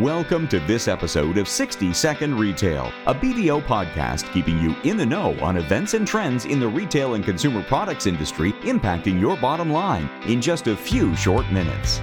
[0.00, 5.06] Welcome to this episode of 60 Second Retail, a BDO podcast keeping you in the
[5.06, 9.70] know on events and trends in the retail and consumer products industry impacting your bottom
[9.70, 12.00] line in just a few short minutes.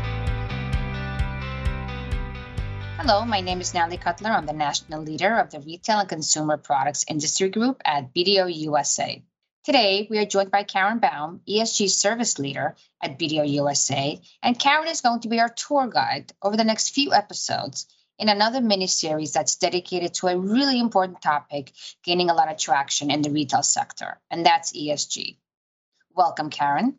[2.96, 4.30] Hello, my name is Natalie Cutler.
[4.30, 9.22] I'm the national leader of the Retail and Consumer Products Industry Group at BDO USA.
[9.64, 14.88] Today, we are joined by Karen Baum, ESG Service Leader at BDO USA, and Karen
[14.88, 17.86] is going to be our tour guide over the next few episodes
[18.18, 21.72] in another mini series that's dedicated to a really important topic
[22.04, 25.38] gaining a lot of traction in the retail sector, and that's ESG.
[26.16, 26.96] Welcome, Karen.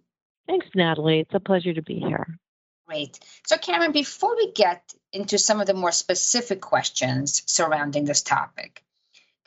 [0.47, 1.19] Thanks, Natalie.
[1.19, 2.39] It's a pleasure to be here.
[2.87, 3.19] Great.
[3.45, 8.84] So, Karen, before we get into some of the more specific questions surrounding this topic,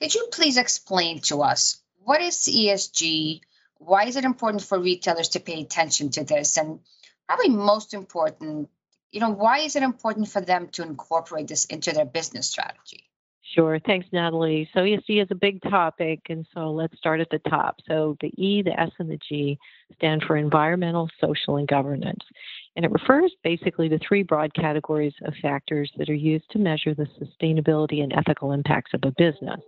[0.02, 3.42] could you please explain to us what is ESG?
[3.80, 6.58] Why is it important for retailers to pay attention to this?
[6.58, 6.80] And
[7.28, 8.70] probably most important,
[9.12, 13.04] you know, why is it important for them to incorporate this into their business strategy?
[13.54, 13.80] Sure.
[13.80, 14.70] Thanks, Natalie.
[14.74, 17.78] So ESG is a big topic, and so let's start at the top.
[17.88, 19.58] So the E, the S, and the G
[19.96, 22.24] stand for environmental, social, and governance.
[22.76, 26.94] And it refers basically to three broad categories of factors that are used to measure
[26.94, 29.62] the sustainability and ethical impacts of a business.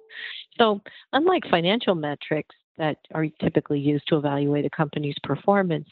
[0.57, 0.81] So,
[1.13, 5.87] unlike financial metrics that are typically used to evaluate a company's performance,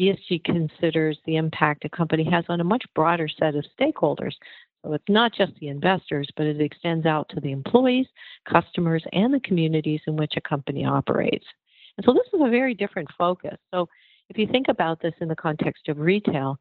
[0.00, 4.34] ESG considers the impact a company has on a much broader set of stakeholders.
[4.84, 8.06] So it's not just the investors, but it extends out to the employees,
[8.50, 11.44] customers, and the communities in which a company operates.
[11.96, 13.56] And so this is a very different focus.
[13.72, 13.88] So
[14.28, 16.58] if you think about this in the context of retail,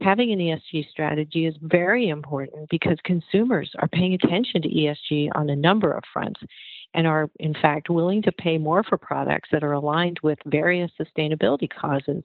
[0.00, 5.50] having an ESG strategy is very important because consumers are paying attention to ESG on
[5.50, 6.40] a number of fronts
[6.94, 10.90] and are, in fact, willing to pay more for products that are aligned with various
[11.00, 12.22] sustainability causes.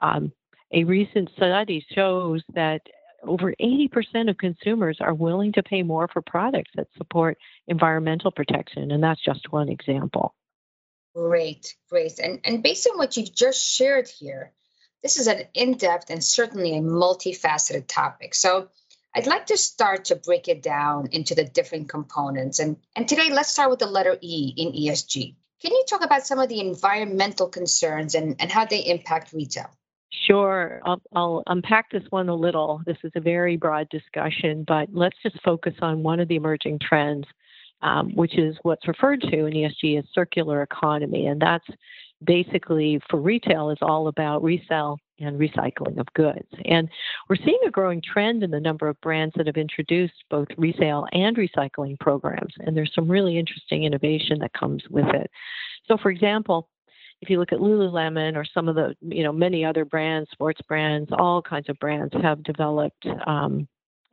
[0.00, 0.32] Um,
[0.72, 2.82] a recent study shows that
[3.24, 8.92] over 80% of consumers are willing to pay more for products that support environmental protection,
[8.92, 10.34] and that's just one example.
[11.14, 12.18] Great, great.
[12.18, 14.52] And, and based on what you've just shared here,
[15.02, 18.34] this is an in depth and certainly a multifaceted topic.
[18.34, 18.68] So
[19.14, 22.58] I'd like to start to break it down into the different components.
[22.58, 25.34] And, and today, let's start with the letter E in ESG.
[25.60, 29.70] Can you talk about some of the environmental concerns and, and how they impact retail?
[30.26, 30.80] Sure.
[30.84, 32.82] I'll, I'll, unpack this one a little.
[32.86, 36.80] This is a very broad discussion, but let's just focus on one of the emerging
[36.80, 37.26] trends
[37.82, 41.26] um, which is what's referred to in ESG as circular economy.
[41.26, 41.66] And that's
[42.24, 46.48] basically for retail is all about resale and recycling of goods.
[46.64, 46.88] And
[47.28, 51.06] we're seeing a growing trend in the number of brands that have introduced both resale
[51.12, 52.54] and recycling programs.
[52.60, 55.30] And there's some really interesting innovation that comes with it.
[55.86, 56.68] So, for example,
[57.20, 60.60] if you look at Lululemon or some of the, you know, many other brands, sports
[60.68, 63.66] brands, all kinds of brands have developed um,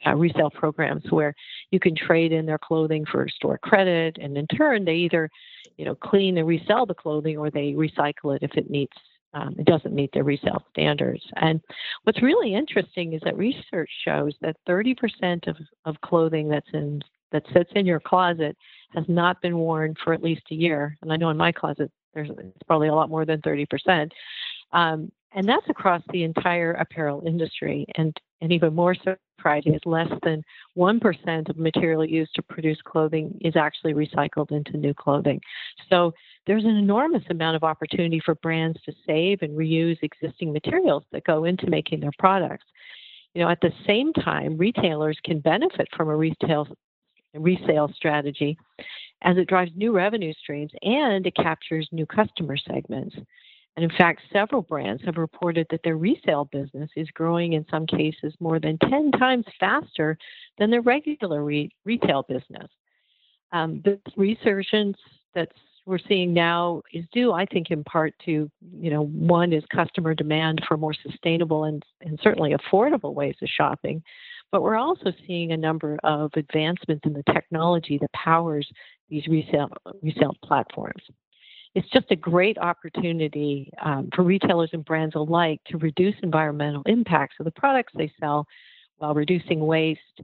[0.06, 1.34] uh, resale programs where
[1.72, 5.30] you can trade in their clothing for store credit, and in turn, they either,
[5.78, 8.98] you know, clean and resell the clothing, or they recycle it if it meets
[9.36, 11.22] um, it doesn't meet their resale standards.
[11.36, 11.60] And
[12.04, 17.02] what's really interesting is that research shows that 30% of, of clothing that's in
[17.32, 18.56] that sits in your closet
[18.94, 20.98] has not been worn for at least a year.
[21.02, 24.10] And I know in my closet there's it's probably a lot more than 30%.
[24.72, 27.86] Um, and that's across the entire apparel industry.
[27.96, 30.42] And, and even more surprising is less than
[30.78, 35.42] 1% of material used to produce clothing is actually recycled into new clothing.
[35.90, 36.14] So
[36.48, 41.26] there's an enormous amount of opportunity for brands to save and reuse existing materials that
[41.26, 42.66] go into making their products.
[43.34, 46.68] You know, at the same time, retailers can benefit from a retail
[47.34, 48.58] resale strategy
[49.24, 53.16] as it drives new revenue streams and it captures new customer segments.
[53.76, 57.86] And in fact, several brands have reported that their resale business is growing in some
[57.86, 60.18] cases more than 10 times faster
[60.58, 62.70] than their regular re- retail business.
[63.52, 64.98] Um, the resurgence
[65.34, 65.50] that
[65.86, 68.50] we're seeing now is due, I think, in part to,
[68.80, 73.50] you know, one is customer demand for more sustainable and, and certainly affordable ways of
[73.50, 74.02] shopping.
[74.52, 78.68] But we're also seeing a number of advancements in the technology that powers
[79.10, 79.70] these resale,
[80.02, 81.04] resale platforms
[81.76, 87.36] it's just a great opportunity um, for retailers and brands alike to reduce environmental impacts
[87.40, 88.48] of the products they sell
[88.98, 90.22] while reducing waste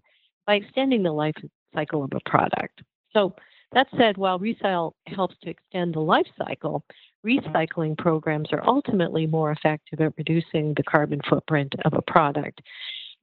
[0.48, 1.36] by extending the life
[1.76, 2.82] cycle of a product.
[3.14, 3.36] So,
[3.74, 6.84] that said, while resale helps to extend the life cycle,
[7.26, 12.60] recycling programs are ultimately more effective at reducing the carbon footprint of a product.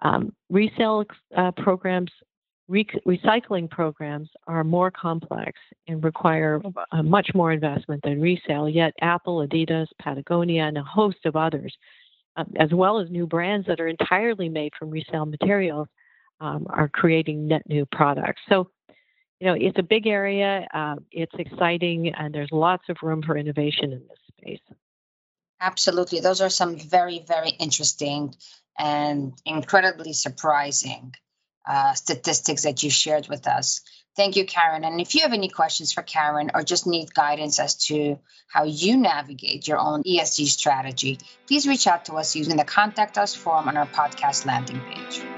[0.01, 1.05] Um, resale
[1.37, 2.11] uh, programs
[2.69, 6.61] Re- recycling programs are more complex and require
[6.93, 11.75] uh, much more investment than resale, yet Apple, Adidas, Patagonia, and a host of others,
[12.37, 15.88] uh, as well as new brands that are entirely made from resale materials,
[16.41, 18.43] um, are creating net new products.
[18.50, 18.71] So,
[19.41, 20.69] you know, it's a big area.
[20.73, 24.76] Uh, it's exciting, and there's lots of room for innovation in this space.
[25.61, 26.21] Absolutely.
[26.21, 28.35] Those are some very, very interesting
[28.79, 31.14] and incredibly surprising
[31.69, 33.82] uh, statistics that you shared with us.
[34.17, 34.82] Thank you, Karen.
[34.82, 38.19] And if you have any questions for Karen or just need guidance as to
[38.49, 43.17] how you navigate your own ESG strategy, please reach out to us using the Contact
[43.17, 45.38] Us form on our podcast landing page.